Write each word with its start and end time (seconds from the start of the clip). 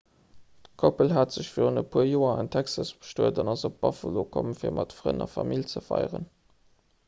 d'koppel 0.67 1.11
hat 1.17 1.35
sech 1.35 1.49
virun 1.57 1.77
e 1.81 1.83
puer 1.95 2.07
joer 2.13 2.41
an 2.45 2.49
texas 2.57 2.91
bestuet 3.03 3.43
an 3.43 3.53
ass 3.53 3.69
op 3.69 3.77
buffalo 3.87 4.27
komm 4.37 4.53
fir 4.63 4.75
mat 4.81 4.99
frënn 5.01 5.25
a 5.29 5.33
famill 5.39 5.65
ze 5.75 5.89
feieren 5.91 6.31